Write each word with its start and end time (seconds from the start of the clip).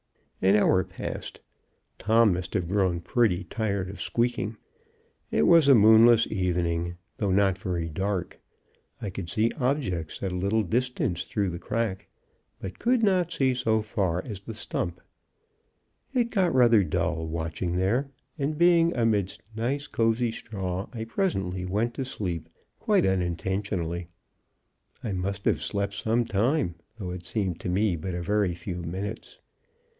An 0.41 0.55
hour 0.55 0.83
passed. 0.83 1.41
Tom 1.99 2.33
must 2.33 2.55
have 2.55 2.67
grown 2.67 3.01
pretty 3.01 3.43
tired 3.43 3.87
of 3.91 4.01
squeaking. 4.01 4.57
It 5.29 5.43
was 5.43 5.67
a 5.67 5.75
moonless 5.75 6.25
evening, 6.31 6.97
though 7.17 7.29
not 7.29 7.59
very 7.59 7.87
dark. 7.87 8.41
I 8.99 9.11
could 9.11 9.29
see 9.29 9.51
objects 9.59 10.23
at 10.23 10.31
a 10.31 10.35
little 10.35 10.63
distance 10.63 11.25
through 11.25 11.51
the 11.51 11.59
crack, 11.59 12.07
but 12.59 12.79
could 12.79 13.03
not 13.03 13.31
see 13.31 13.53
so 13.53 13.83
far 13.83 14.25
as 14.25 14.39
the 14.39 14.55
stump. 14.55 15.01
It 16.15 16.31
got 16.31 16.55
rather 16.55 16.83
dull, 16.83 17.27
watching 17.27 17.77
there; 17.77 18.09
and 18.39 18.57
being 18.57 18.97
amidst 18.97 19.43
nice 19.55 19.85
cozy 19.85 20.31
straw, 20.31 20.89
I 20.91 21.03
presently 21.03 21.63
went 21.65 21.93
to 21.93 22.05
sleep, 22.05 22.49
quite 22.79 23.05
unintentionally. 23.05 24.07
I 25.03 25.11
must 25.11 25.45
have 25.45 25.61
slept 25.61 25.93
some 25.93 26.25
time, 26.25 26.73
though 26.97 27.11
it 27.11 27.27
seemed 27.27 27.59
to 27.59 27.69
me 27.69 27.95
but 27.95 28.15
a 28.15 28.21
very 28.23 28.55
few 28.55 28.81
minutes. 28.81 29.37